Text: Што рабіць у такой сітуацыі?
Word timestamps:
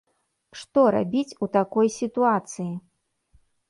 Што 0.61 0.85
рабіць 0.95 1.37
у 1.45 1.51
такой 1.59 1.95
сітуацыі? 2.01 2.71